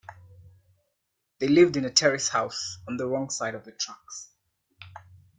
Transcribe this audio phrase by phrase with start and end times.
[1.37, 4.31] They lived in a terrace house, on the wrong side of the tracks